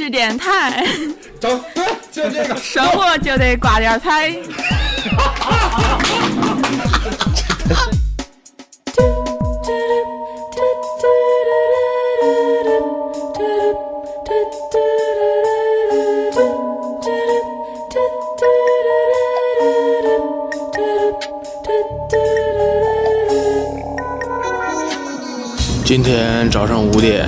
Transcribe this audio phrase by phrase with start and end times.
[0.00, 0.82] 视电台，
[1.38, 2.56] 走，对， 就这个。
[2.56, 4.34] 生活就得挂点彩。
[25.84, 27.26] 今天早上五点，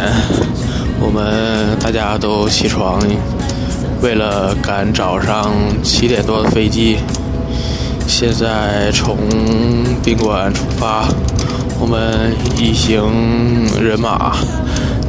[1.05, 3.01] 我们大家都起床，
[4.01, 5.51] 为了赶早上
[5.83, 6.99] 七点多的飞机。
[8.07, 9.17] 现在从
[10.03, 11.09] 宾馆出发，
[11.81, 13.03] 我们一行
[13.81, 14.37] 人马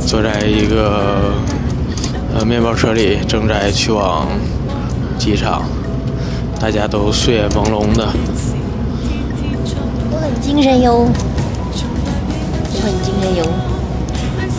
[0.06, 1.32] 坐在一个
[2.36, 4.28] 呃面包车里，正在去往
[5.18, 5.64] 机场。
[6.60, 8.08] 大家都睡眼朦胧的，
[10.12, 11.06] 我很精神哟，
[12.72, 13.73] 我很精神哟。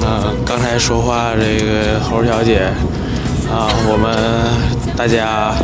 [0.06, 2.70] 嗯，刚才说话这个猴小姐
[3.50, 5.54] 啊，我们大家。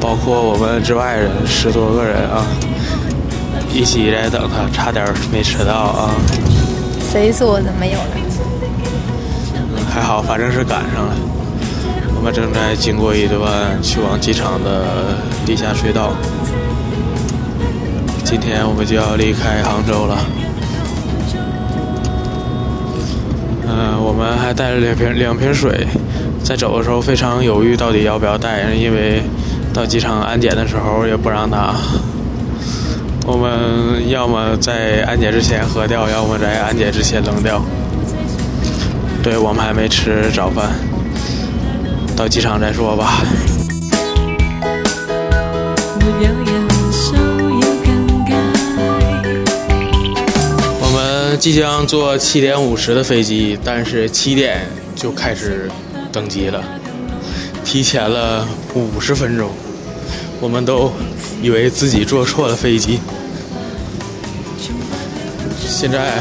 [0.00, 2.44] 包括我们之外人十多个人啊，
[3.72, 6.10] 一起在等他，差点没迟到啊。
[7.10, 8.16] 谁说的没有了？
[9.90, 11.16] 还好，反正是赶上了。
[12.14, 14.84] 我们正在经过一段去往机场的
[15.46, 16.12] 地下隧道。
[18.24, 20.18] 今天我们就要离开杭州了。
[23.76, 25.86] 嗯，我们还带了两瓶两瓶水，
[26.44, 29.20] 在走的时候非常犹豫，到底要不要带，因为。
[29.74, 31.74] 到机场安检的时候也不让拿，
[33.26, 37.60] 我们要么在安检之前喝掉，要么在安检之前扔掉。
[39.20, 40.70] 对我们还没吃早饭，
[42.16, 43.18] 到机场再说吧。
[51.36, 55.70] 即将坐七点五十的飞机，但是七点就开始
[56.12, 56.62] 登机了，
[57.64, 59.50] 提前了五十分钟。
[60.40, 60.92] 我们都
[61.42, 62.98] 以为自己坐错了飞机。
[65.58, 66.18] 现在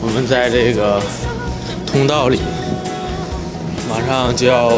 [0.00, 1.02] 我们在这个
[1.86, 2.40] 通道里，
[3.88, 4.72] 马上就要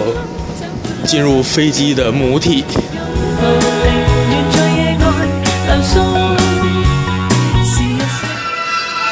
[1.07, 2.65] 进入飞机的母体。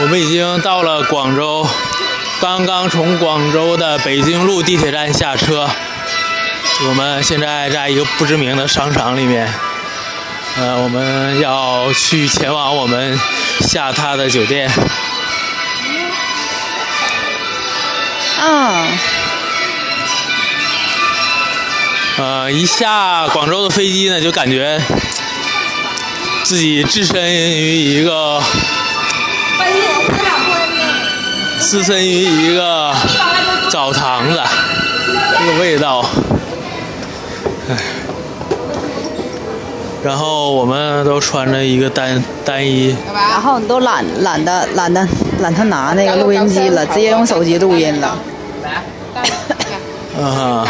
[0.03, 1.65] 我们已经到了广州，
[2.41, 5.71] 刚刚从广州的北京路地铁站下车。
[6.89, 9.49] 我们现在在一个不知名的商场里面，
[10.59, 13.17] 呃，我们要去前往我们
[13.61, 14.69] 下榻的酒店。
[18.41, 18.89] 啊。
[22.17, 24.83] 呃，一下广州的飞机呢，就感觉
[26.43, 28.43] 自己置身于一个，
[31.61, 32.93] 置身于一个
[33.71, 34.39] 澡堂子，
[35.39, 36.05] 这个味道。
[37.71, 37.77] 唉，
[40.05, 45.09] 然后我们都穿着一个单单衣，然后你都懒懒得懒得
[45.41, 48.19] 懒得拿那个录音机了，直接用手机录音了。
[50.21, 50.67] 啊，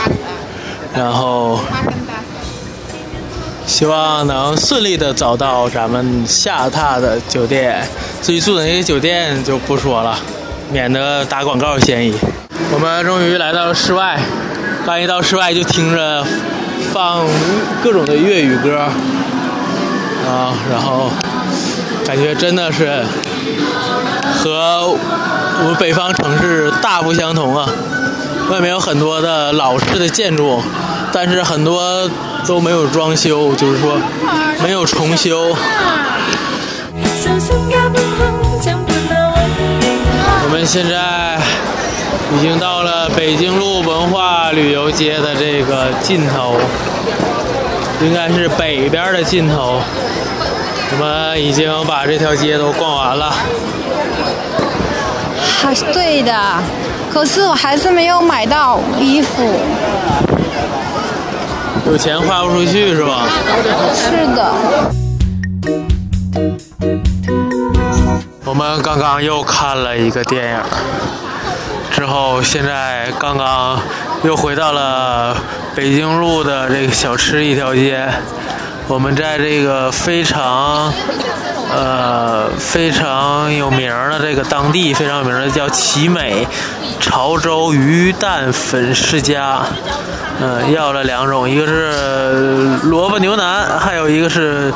[0.94, 1.59] 然后
[3.72, 7.83] 希望能顺利的找到咱们下榻的酒店。
[8.21, 10.15] 至于住哪个酒店就不说了，
[10.71, 12.15] 免得打广告嫌疑。
[12.71, 14.21] 我们终于来到了室外，
[14.84, 16.22] 刚一到室外就听着。
[16.93, 17.25] 放
[17.83, 18.81] 各种的粤语歌
[20.28, 21.10] 啊，然后
[22.04, 23.03] 感觉真的是
[24.37, 27.66] 和我们北方城市大不相同啊！
[28.50, 30.60] 外面有很多的老式的建筑，
[31.12, 32.08] 但是很多
[32.46, 33.96] 都没有装修，就是说
[34.62, 35.54] 没有重修。
[40.44, 41.38] 我们现在
[42.36, 46.56] 已经到了北京路文化旅游街的这个尽头。
[48.04, 49.80] 应该是北边的尽头，
[50.90, 53.32] 我们已经把这条街都逛完了。
[55.62, 56.34] 还是对的，
[57.12, 59.54] 可是我还是没有买到衣服。
[61.92, 63.28] 有钱花不出去是吧？
[63.94, 64.50] 是的。
[68.47, 70.60] 我们刚刚又看了一个电影，
[71.91, 73.78] 之后现在刚刚
[74.24, 75.36] 又回到了。
[75.74, 78.06] 北京路的这个小吃一条街，
[78.92, 80.92] 我们在这个非常
[81.74, 86.47] 呃非常有名的这个当地非常有名的叫奇美
[87.00, 89.62] 潮州鱼蛋粉世家，
[90.42, 94.71] 嗯，要了两种，一个是萝卜牛腩，还有一个是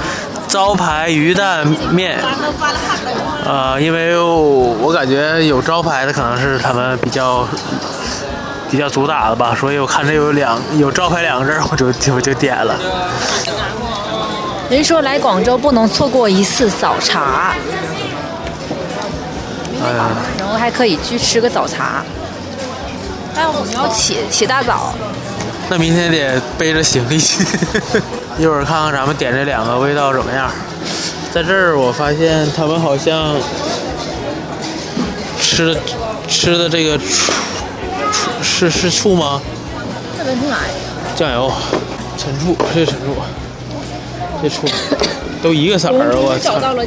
[0.48, 2.18] 招牌鱼蛋面。
[3.44, 7.46] 呃，因为我感觉有招牌的可能是他们比较。
[8.68, 12.74] 比较主打的吧，所以我看这有两有招牌两个字，我就我就点了。
[14.68, 17.54] 人说来广州不能错过一次早茶，
[19.82, 20.08] 哎呀，
[20.38, 22.02] 然后还可以去吃个早茶。
[23.34, 24.92] 但我们要起起大早，
[25.68, 27.44] 那明天得背着行李去。
[28.38, 30.50] 一会儿看看咱们点这两个味道怎么样。
[31.32, 33.36] 在这儿我发现他们好像
[35.40, 35.76] 吃
[36.26, 37.04] 吃的这个醋
[38.42, 39.40] 是是醋吗？
[40.18, 40.56] 这能出来？
[41.14, 41.52] 酱油、
[42.18, 43.14] 陈醋，这是陈醋，
[44.42, 44.66] 这醋
[45.42, 46.54] 都一个色儿，我操！
[46.54, 46.82] 找到了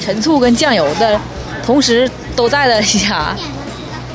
[0.00, 1.20] 陈醋跟酱油的，
[1.64, 3.36] 同时都在的一家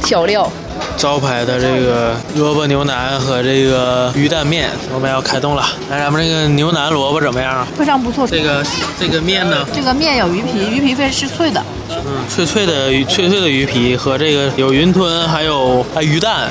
[0.04, 0.50] 小料。
[0.96, 5.64] 招牌的这个萝卜牛腩和这个鱼蛋面，我们要开动了。
[5.90, 7.66] 来，咱们这个牛腩萝卜怎么样？
[7.76, 8.28] 非常不错。
[8.28, 8.64] 这个
[9.00, 9.66] 这个面呢？
[9.74, 11.64] 这个面有鱼皮，鱼皮非是脆的。
[11.90, 16.48] 嗯，脆脆的鱼，脆脆的鱼皮和这个有云吞，还有啊鱼蛋，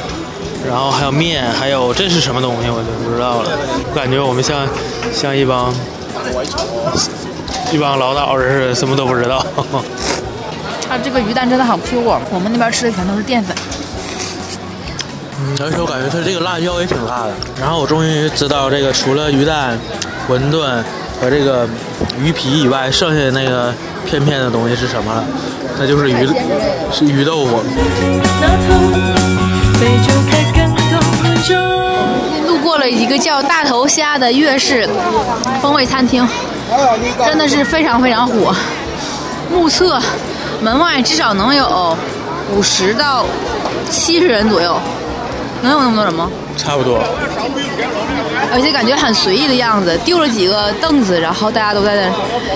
[0.68, 3.50] 然后还有面，还有这是什么东西我就不知道了。
[3.90, 4.66] 我感觉我们像
[5.12, 5.72] 像一帮
[7.72, 9.44] 一帮老道似的，什么都不知道。
[10.88, 12.20] 它这个鱼蛋真的好 Q 啊！
[12.30, 13.56] 我们那边吃的全都是淀粉。
[15.40, 17.32] 嗯，而且我感觉它这个辣椒也挺辣的。
[17.60, 19.76] 然后我终于知道，这个除了鱼蛋、
[20.28, 20.82] 馄饨
[21.20, 21.68] 和这个
[22.22, 23.74] 鱼皮以外，剩下的那个
[24.06, 25.24] 片片的东西是什么了？
[25.78, 26.28] 那就是鱼，
[26.92, 27.62] 是鱼豆腐。
[32.88, 34.88] 一个叫大头虾的粤式
[35.60, 36.26] 风味餐厅，
[37.24, 38.54] 真的是非常非常火。
[39.52, 40.00] 目测
[40.60, 41.96] 门外至少能有
[42.54, 43.24] 五十到
[43.90, 44.78] 七十人左右。
[45.62, 46.30] 能有那么多人吗？
[46.56, 47.02] 差不多。
[48.52, 52.12] 而且感觉很随意的样子，丢了几个凳子，然后大家都在那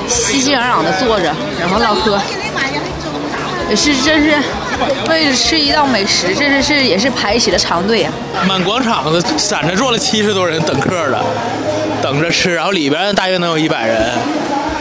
[0.07, 2.21] 熙熙攘攘的坐着，然后唠嗑。
[3.71, 4.37] 也是，真是
[5.09, 8.13] 为了吃一道美食，这是是也是排起了长队啊！
[8.47, 11.23] 满广场的散着坐了七十多人等客的，
[12.03, 14.01] 等着吃，然后里边大约能有一百人，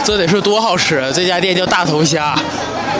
[0.03, 1.11] 这得是多好吃！
[1.13, 2.35] 这家店叫大头虾。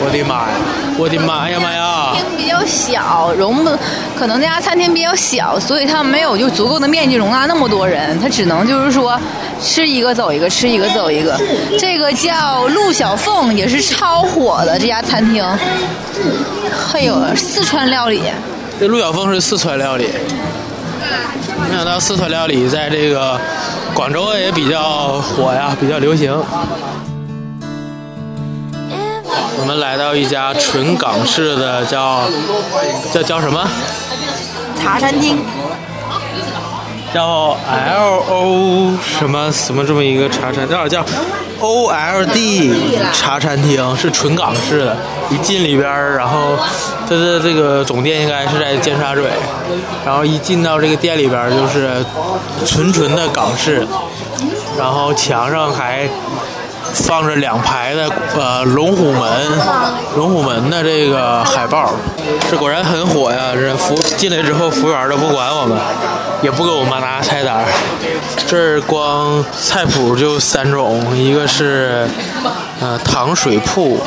[0.02, 0.56] 我的妈呀！
[0.98, 2.12] 我的妈呀妈呀！
[2.14, 3.70] 厅比较小，容不，
[4.18, 9.18] 可能那家餐厅比较小，所以它没有就足够的面积容纳那么多人，它只能就是说
[9.62, 11.38] 吃一个走一个，吃一个走一个。
[11.78, 15.44] 这个叫陆小凤，也是超火的这家餐厅，
[16.72, 18.22] 还有四川料理。
[18.78, 20.08] 这陆小凤是四川料理，
[21.68, 23.38] 没想到四川料理在这个
[23.92, 26.34] 广州也比较火呀，比较流行。
[29.60, 32.22] 我们来到一家纯港式的，叫
[33.12, 33.68] 叫叫什么？
[34.76, 35.38] 茶餐厅。
[37.12, 41.04] 叫 L O 什么什么这么一个茶餐，叫叫
[41.58, 42.72] O L D
[43.12, 44.96] 茶餐厅，是纯港式的。
[45.28, 46.56] 一进里边然后
[47.08, 49.24] 它的这个总店应该是在尖沙咀，
[50.06, 52.04] 然后一进到这个店里边就是
[52.64, 53.86] 纯纯的港式，
[54.78, 56.08] 然后墙上还。
[56.92, 59.22] 放着两排的呃龙虎门，
[60.16, 61.90] 龙虎门的这个海报，
[62.50, 63.52] 这果然很火呀！
[63.54, 65.78] 这服进来之后，服务员都不管我们，
[66.42, 67.64] 也不给我们拿菜单。
[68.46, 72.08] 这儿光菜谱就三种，一个是
[72.80, 74.00] 呃糖水铺，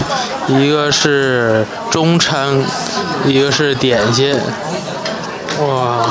[0.47, 2.61] 一个是中餐，
[3.25, 4.37] 一个是点心。
[5.61, 6.05] 哇，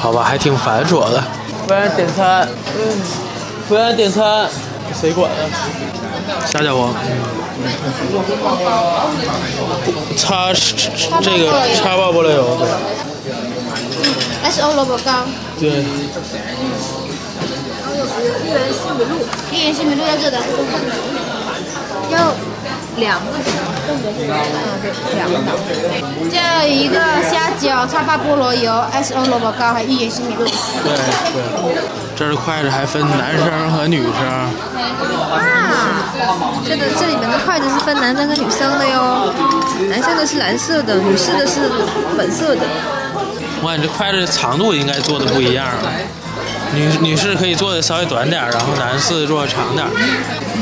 [0.00, 1.22] 好吧，还挺繁琐的。
[1.66, 3.02] 服务员点餐，嗯
[3.68, 4.48] 服务员点餐。
[4.98, 5.36] 谁管啊？
[6.46, 6.88] 啥家伙，
[10.16, 10.52] 叉
[11.20, 12.58] 这个叉爆菠萝油。
[14.42, 15.24] S O 萝卜糕。
[15.60, 15.84] 对。
[18.44, 19.12] 一元西米露，
[19.50, 20.38] 一元西米露在这的。
[22.10, 22.34] 要
[22.96, 23.68] 两个是吗？
[23.88, 24.12] 嗯，对，
[25.14, 25.34] 两个。
[26.30, 30.44] 这一个虾饺、叉巴菠萝油、S O 萝卜糕，还一元西米露。
[30.44, 31.76] 对对。
[32.16, 34.10] 这儿的筷子还分男生和女生。
[35.30, 35.38] 哇，
[36.64, 39.32] 这个这里面的筷子是分男生和女生的哟，
[39.90, 41.70] 男生的是蓝色的，女士的是
[42.16, 42.62] 粉色的。
[43.62, 45.66] 我感觉筷子长度应该做的不一样，
[46.74, 49.86] 女女士可以做的稍微短点，然后男士做的长点。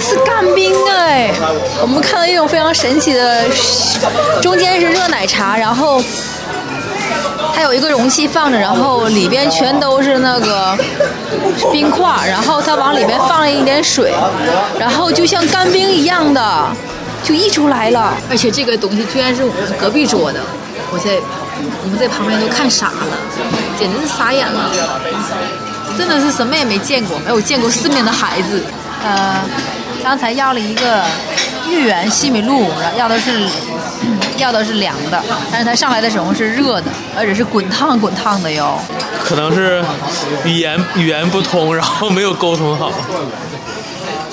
[0.00, 1.32] 是干冰哎，
[1.80, 3.44] 我们看到一种非常神奇的，
[4.42, 6.02] 中间是热奶茶，然后。
[7.54, 10.76] 它有一个容器放着，然后里边全都是那个
[11.70, 14.12] 冰块，然后它往里边放了一点水，
[14.76, 16.66] 然后就像干冰一样的
[17.22, 18.12] 就溢出来了。
[18.28, 20.40] 而且这个东西居然是我们隔壁桌的，
[20.90, 21.12] 我在
[21.84, 23.16] 我们在旁边都看傻了，
[23.78, 24.70] 简直是傻眼了，
[25.96, 28.62] 真的是什么也没见过，没有见过世面的孩子。
[29.04, 29.42] 呃，
[30.02, 31.04] 刚才要了一个
[31.68, 33.46] 芋圆西米露，要的是
[34.38, 38.78] 要的是凉的，但是它上来的时候是热的，而且是滚烫滚烫的哟。
[39.22, 39.82] 可能是
[40.44, 42.90] 语言语言不通，然后没有沟通好。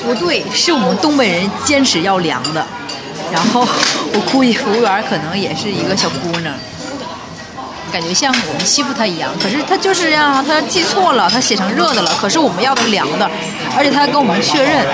[0.03, 2.65] 不对，是我们东北人坚持要凉的。
[3.31, 3.61] 然后
[4.13, 6.53] 我估计服务员可能也是一个小姑娘，
[7.91, 9.31] 感觉像我们欺负他一样。
[9.41, 12.11] 可是他就是这样，他记错了，他写成热的了。
[12.19, 13.29] 可是我们要的是凉的，
[13.77, 14.85] 而且他还跟我们确认。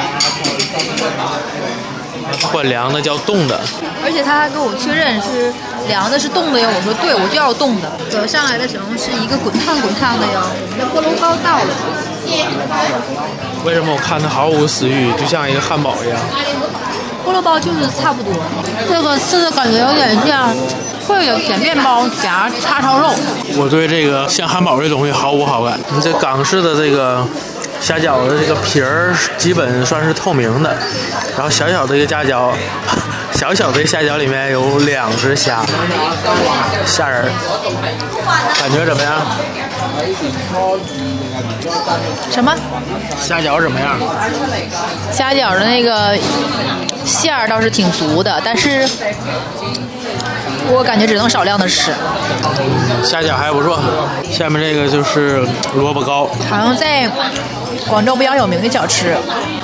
[2.51, 3.59] 管凉的叫冻的，
[4.03, 5.51] 而且他还跟我确认是
[5.87, 6.67] 凉的，是冻的哟。
[6.69, 7.89] 我说对，我就要冻的。
[8.09, 10.43] 走上来的时候是一个滚烫滚烫的哟。
[10.77, 11.71] 那菠萝包到了。
[13.63, 16.19] 为什么我看他毫无食欲，就像一个汉堡一样？
[17.25, 18.33] 菠萝包就是差不多，
[18.87, 20.53] 这个吃的感觉有点像
[21.07, 23.13] 会有甜面包夹叉烧肉。
[23.55, 25.79] 我对这个像汉堡这东西毫无好感。
[25.91, 27.25] 你这港式的这个。
[27.79, 30.75] 虾饺的这个皮儿基本算是透明的，
[31.35, 32.51] 然后小小的一个虾饺，
[33.31, 35.63] 小小的虾饺里面有两只虾，
[36.87, 37.29] 虾仁儿，
[38.59, 39.21] 感觉怎么样？
[42.31, 42.51] 什么？
[43.21, 43.95] 虾饺怎么样？
[45.13, 46.17] 虾饺的那个
[47.05, 48.89] 馅儿倒是挺足的，但是
[50.69, 51.91] 我感觉只能少量的吃。
[53.03, 53.79] 虾饺还不错，
[54.31, 55.45] 下面这个就是
[55.75, 57.09] 萝卜糕，好像在。
[57.87, 59.15] 广州比较有名的小吃，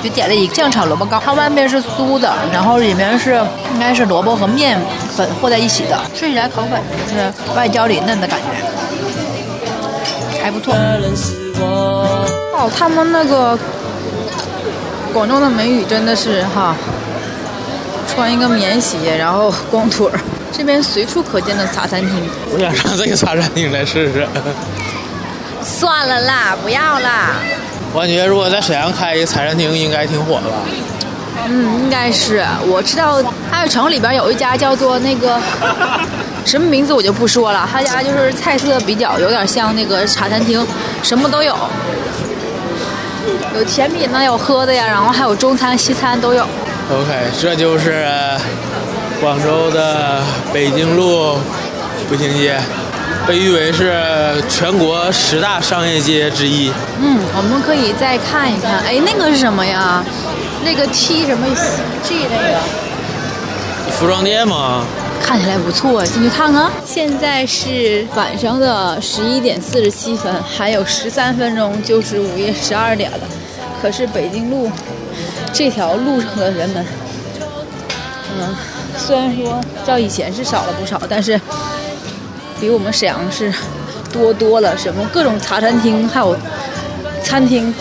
[0.02, 3.34] 就点了一个酱炒萝卜糕，它外面是酥的，然后里面是
[3.74, 4.80] 应该是萝卜和面
[5.14, 8.46] 粉和在一起的，吃起来口感就是外焦里嫩的感觉，
[10.42, 10.74] 还不错。
[11.60, 13.58] 哦，他们那个
[15.12, 16.74] 广州的美女真的是哈，
[18.08, 20.18] 穿一个棉鞋，然后光腿儿，
[20.56, 22.10] 这边随处可见的茶餐厅。
[22.52, 24.26] 我想上这个茶餐厅来试试。
[25.62, 27.36] 算了啦，不要啦。
[27.92, 30.56] 我感觉如果在沈阳开一个茶餐厅，应该挺火的吧？
[31.46, 32.44] 嗯，应该是。
[32.66, 35.38] 我知道爱城里边有一家叫做那个
[36.44, 37.68] 什么名字，我就不说了。
[37.70, 40.64] 他家就是菜色比较有点像那个茶餐厅，
[41.02, 41.56] 什么都有，
[43.54, 46.46] 有甜品呢，有喝的呀，然后还有中餐、西餐都有。
[46.90, 48.06] OK，这就是
[49.24, 50.20] 广州的
[50.52, 51.38] 北京路
[52.10, 52.60] 步行街。
[53.26, 56.70] 被誉为是全国十大商业街之一。
[57.00, 58.80] 嗯，我们可以再看一看。
[58.80, 60.04] 哎，那个是什么呀？
[60.62, 61.46] 那个 T 什么
[62.02, 62.60] G 那个？
[63.92, 64.84] 服装店吗？
[65.22, 66.70] 看起来不错，进去看看。
[66.84, 73.18] 现在是晚上的十一点四十七分，还有十三分钟就是午夜十二点了。
[73.80, 74.70] 可是北京路
[75.50, 76.84] 这条路上的人们，
[78.38, 78.54] 嗯，
[78.96, 81.40] 虽然说照以前是少了不少，但是。
[82.60, 83.52] 比我们沈阳市
[84.12, 86.34] 多多了，什么各种茶餐厅，还有
[87.22, 87.74] 餐厅，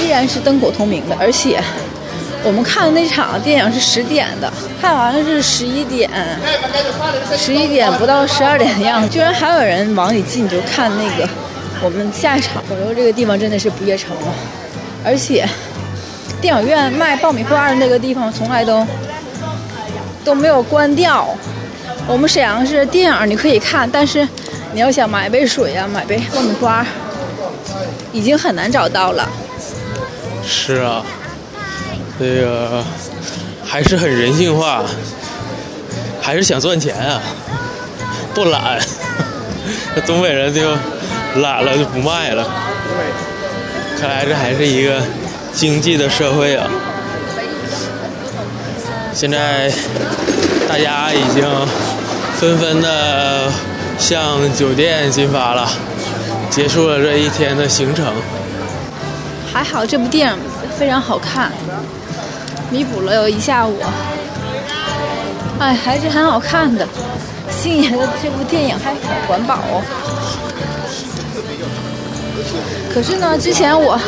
[0.00, 1.16] 依然是灯火通明的。
[1.18, 1.62] 而且
[2.42, 4.52] 我们看的那场电影是十点的，
[4.82, 6.10] 看完了是十一点，
[7.36, 11.26] 十一点不到十二点的样子，居然还有人往里进，就看那个
[11.82, 12.60] 我们下一场。
[12.68, 14.34] 广州这个地方真的是不夜城了，
[15.04, 15.48] 而且
[16.40, 18.84] 电影院卖爆米花的那个地方从来都
[20.26, 21.32] 都没有关掉。
[22.08, 24.26] 我们沈阳市电影你可以看，但是
[24.74, 26.84] 你要想买杯水呀、买杯爆米花，
[28.12, 29.28] 已经很难找到了。
[30.44, 31.04] 是啊，
[32.18, 32.84] 这个
[33.64, 34.82] 还是很人性化，
[36.20, 37.22] 还是想赚钱啊，
[38.34, 38.80] 不懒。
[40.06, 40.72] 东北人就
[41.40, 42.44] 懒了就不卖了。
[43.98, 45.00] 看来这还是一个
[45.52, 46.68] 经济的社会啊。
[49.16, 49.72] 现在
[50.68, 51.42] 大家已经。
[52.36, 53.50] 纷纷的
[53.98, 55.66] 向酒店进发了，
[56.50, 58.12] 结束了这一天的行程。
[59.50, 60.38] 还好这部电影
[60.78, 61.50] 非常好看，
[62.68, 63.78] 弥补了有一下午。
[65.58, 66.86] 哎，还是很好看的。
[67.50, 69.58] 星爷的这部电影还很环保。
[72.92, 73.98] 可是呢，之前我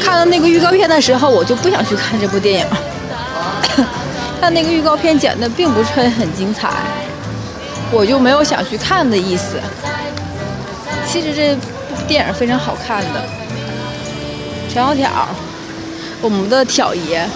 [0.00, 2.66] 看了那个预告片的时候，我就不想去看这部电影。
[4.40, 6.70] 他那个预告片剪的并不是很精彩。
[7.90, 9.60] 我就没有想去看的意思。
[11.06, 11.60] 其实这部
[12.06, 13.24] 电影非常好看的。
[14.70, 15.10] 陈小挑，
[16.20, 17.26] 我们的挑爷，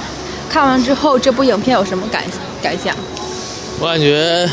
[0.50, 2.22] 看完之后这部影片有什么感
[2.62, 2.94] 感想？
[3.80, 4.46] 我感觉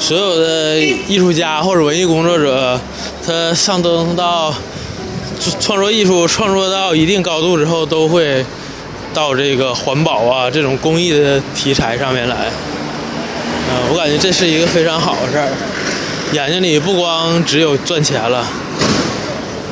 [0.00, 2.78] 所有的艺术家或者文艺工作者，
[3.24, 4.52] 他上升到
[5.60, 8.44] 创作艺术创作到一定高度之后，都会
[9.16, 12.36] 到这个环保啊这种公益的题材上面来。
[13.70, 15.48] 嗯，我感觉这是一个非常好的事儿。
[16.32, 18.44] 眼睛里不光只有赚钱了，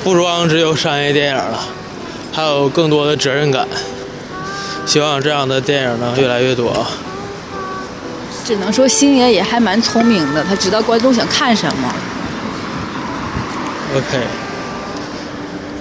[0.03, 1.61] 不光只有商业电影了，
[2.33, 3.69] 还有更多的责任感。
[4.87, 6.87] 希望这样的电影能越来越多。
[8.47, 11.95] 只能说星爷也还蛮聪明的，他知道观众想看什么。
[13.95, 14.19] OK，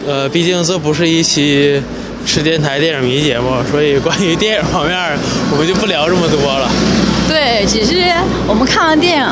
[0.05, 1.81] 呃，毕竟这不是一期
[2.25, 4.97] 吃电台电影迷节目，所以关于电影方面
[5.51, 6.69] 我们就不聊这么多了。
[7.27, 8.03] 对，只是
[8.47, 9.27] 我们看完电影，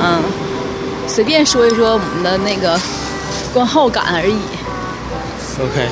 [1.08, 2.80] 随便说一说我们的那个
[3.54, 4.36] 观后感而已。
[5.60, 5.88] OK，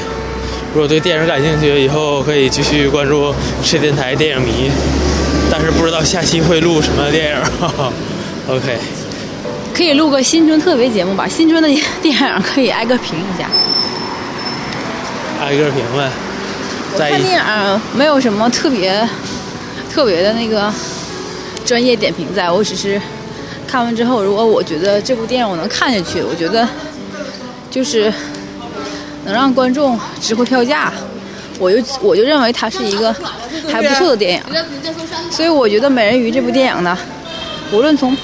[0.73, 4.71] 如果对电影感兴趣，以后可以继续关注吃电台电影迷，
[5.51, 7.35] 但是不知道下期会录什么电影。
[7.59, 7.91] 哈 哈
[8.47, 8.77] OK，
[9.73, 11.67] 可以录个新春特别节目吧，新春的
[12.01, 13.49] 电影可以挨个评一下。
[15.39, 16.09] 挨个评论。
[16.97, 19.07] 在看电影没有什么特别
[19.91, 20.71] 特别的那个
[21.65, 22.99] 专业点评在，我只是
[23.67, 26.67] 看完之后，如果我觉得这部电影我能看下去，我觉得
[27.69, 28.11] 就是
[29.23, 30.91] 能让观众值回票价，
[31.59, 33.13] 我就我就认为它是一个
[33.71, 34.43] 还不错的电影。
[35.29, 36.97] 所以我觉得《美人鱼》这部电影呢，
[37.71, 38.17] 无论从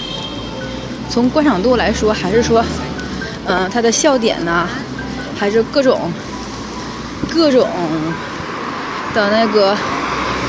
[1.07, 2.65] 从观赏度来说，还是说，
[3.45, 4.67] 嗯、它的笑点呢、
[5.38, 6.12] 还是各种
[7.34, 7.67] 各种
[9.13, 9.75] 的那个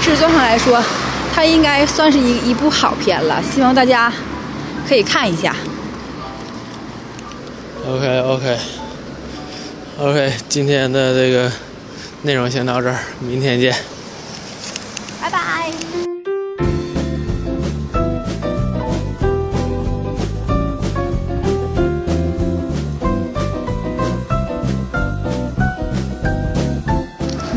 [0.01, 0.83] 制作上来说，
[1.35, 3.43] 它应该算是一一部好片了。
[3.43, 4.13] 希望大家
[4.89, 5.55] 可以看一下。
[7.89, 8.59] OK OK
[9.99, 11.51] OK，今天的这个
[12.23, 13.75] 内容先到这儿，明天见。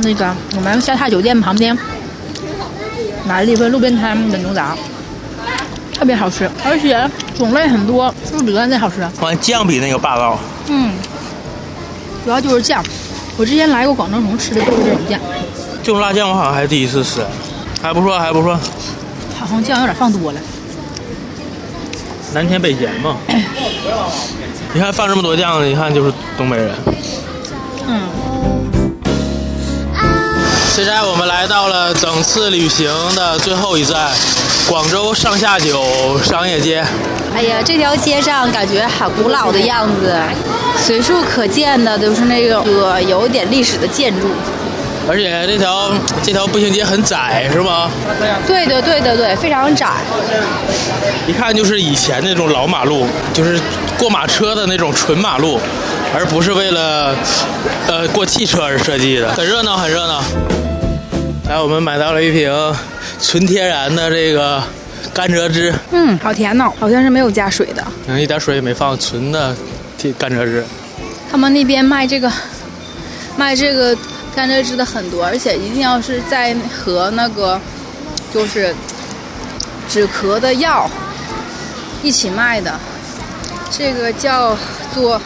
[0.09, 1.77] 那个我们下榻酒店旁边
[3.27, 4.75] 买了一份路边摊的牛杂，
[5.93, 9.07] 特别好吃，而且种类很多，是不是比原来好吃。
[9.21, 10.39] 完酱比那个霸道。
[10.67, 10.93] 嗯，
[12.25, 12.83] 主要就是酱。
[13.37, 15.19] 我之前来过广州城吃的就是这种酱，
[15.83, 17.23] 这种辣酱我好像还第一次吃，
[17.79, 18.59] 还不错，还不错。
[19.39, 20.39] 好像酱有点放多了。
[22.33, 23.15] 南甜北咸嘛。
[24.73, 26.71] 你看放这么多酱，一看就是东北人。
[30.69, 34.11] 现在我们来到了整次旅行的最后一站，
[34.70, 36.85] 广州上下九商业街。
[37.35, 40.15] 哎呀，这条街上感觉好古老的样子，
[40.77, 44.27] 随处可见的都是那种呃有点历史的建筑。
[45.09, 45.91] 而且这条
[46.22, 47.89] 这条步行街很窄，是吗？
[48.46, 49.87] 对的，对的，对，非常窄。
[51.27, 53.59] 一看就是以前那种老马路，就是
[53.98, 55.59] 过马车的那种纯马路，
[56.15, 57.15] 而不是为了
[57.87, 60.24] 呃过汽车而设计的，很热闹，很热闹。
[61.48, 62.51] 来，我们买到了一瓶
[63.22, 64.61] 纯天然的这个
[65.13, 67.83] 甘蔗汁，嗯，好甜呐、好像是没有加水的。
[68.07, 69.55] 嗯，一点水也没放，纯的
[70.17, 70.63] 甘蔗汁。
[71.31, 72.31] 他们那边卖这个
[73.37, 73.95] 卖这个
[74.35, 77.59] 甘蔗汁的很多，而且一定要是在和那个
[78.33, 78.74] 就是
[79.87, 80.89] 止咳的药
[82.01, 82.74] 一起卖的。
[83.72, 84.57] 这个叫
[84.93, 85.22] 做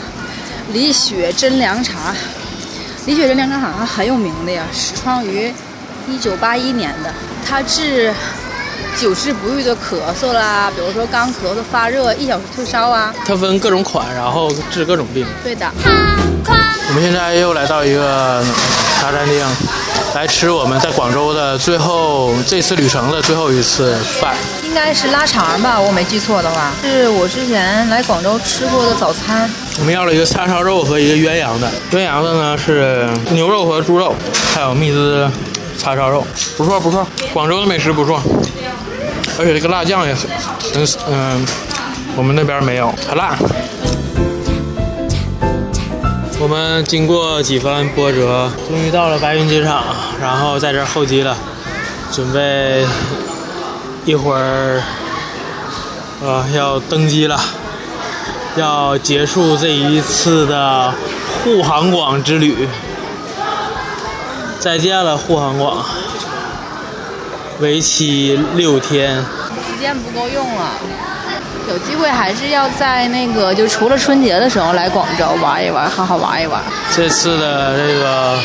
[0.71, 2.15] 李雪珍凉茶，
[3.05, 5.53] 李雪珍凉茶好像很有名的呀，始创于
[6.07, 7.13] 一九八一年的，
[7.47, 8.13] 它治
[8.97, 13.13] 久治不愈的咳嗽啦，比如说干咳嗽、发热、一小时退烧啊。
[13.25, 15.25] 它分各种款，然后治各种病。
[15.43, 15.69] 对的。
[15.75, 18.43] 我们现在又来到一个
[18.99, 19.45] 茶餐厅，
[20.15, 24.35] 来吃我们在广州的最后这次旅程的最后一次饭。
[24.63, 29.49] 应该是拉肠吧，我没记错的话，是我之前来广州吃过的早餐。
[29.79, 34.13] 我们要了一个叉烧肉和一个鸳鸯的，鸳鸯的呢是牛肉和猪肉，
[34.53, 35.27] 还有蜜汁
[35.77, 38.21] 叉烧肉，不错不错，广州的美食不错，
[39.37, 40.29] 而且这个辣酱也很，
[40.75, 41.45] 嗯嗯，
[42.15, 43.35] 我们那边没有，很辣。
[46.39, 49.83] 我们经过几番波折，终于到了白云机场，
[50.21, 51.35] 然后在这儿候机了，
[52.11, 52.85] 准备
[54.05, 54.81] 一会儿，
[56.21, 57.39] 呃，要登机了。
[58.55, 60.93] 要结束这一次的
[61.43, 62.67] 沪杭广之旅。
[64.59, 65.85] 再见了，沪杭广，
[67.59, 69.17] 为期六天。
[69.17, 70.71] 时间不够用了，
[71.69, 76.61] 有机会还是要在那个就除了春节的时候来广州玩一玩，好好玩一玩。
[76.95, 78.39] 这次的这个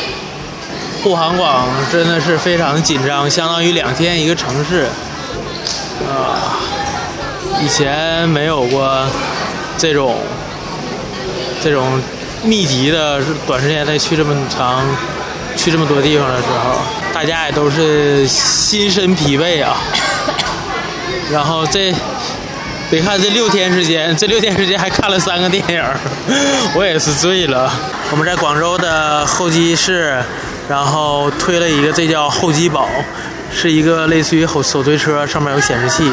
[1.01, 4.87] 沪杭广真的是非常紧张，相当于两天一个城市。
[6.09, 6.59] 啊、
[7.61, 9.05] 以前没有过
[9.79, 10.17] 这种
[11.63, 11.99] 这种
[12.43, 14.83] 密集的短时间内去这么长、
[15.55, 16.81] 去这么多地方的时候，
[17.13, 19.77] 大家也都是心身疲惫啊。
[21.31, 21.93] 然后这
[22.89, 25.83] 别看这六天时间，这六天时间还看了三个电影，
[26.75, 27.71] 我也是醉了。
[28.11, 30.21] 我们在广州的候机室，
[30.67, 32.89] 然后推了一个，这叫候机宝，
[33.53, 36.03] 是一个类似于手手推车，上面有显示器，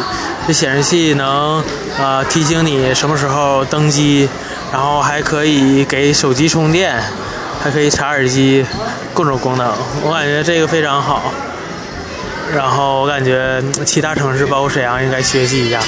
[0.46, 1.62] 这显示器能
[1.98, 4.28] 呃提醒你什么时候登机，
[4.72, 7.02] 然后还可以给手机充电，
[7.62, 8.64] 还可以插耳机，
[9.12, 9.72] 各种功能，
[10.04, 11.32] 我感觉这个非常好。
[12.54, 15.80] 然后我感觉其他城市，包括沈阳，应该学习一下，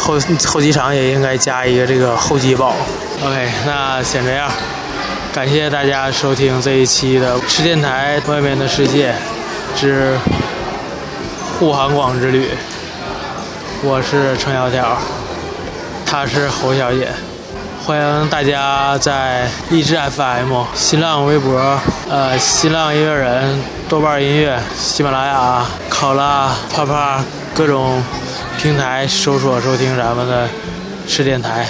[0.00, 2.74] 后后机场也应该加一个这个候机宝。
[3.22, 4.50] OK，那先这样，
[5.34, 9.14] 感谢大家收听这一期的吃电台外面的世界
[9.76, 10.16] 之
[11.58, 12.48] 沪杭广之旅。
[13.86, 14.96] 我是程小条，
[16.06, 17.08] 她是侯小姐。
[17.84, 27.22] 欢迎大家在荔枝 FM、新浪微博、呃新浪音乐人、豆瓣音乐、喜马拉雅、考拉、啪啪
[27.54, 28.02] 各种
[28.56, 30.48] 平台搜索收听咱们的
[31.06, 31.66] 吃电台。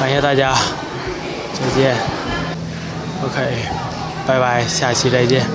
[0.00, 0.52] 感谢大家，
[1.54, 1.96] 再见。
[3.24, 3.62] OK，
[4.26, 5.46] 拜拜，下期再见。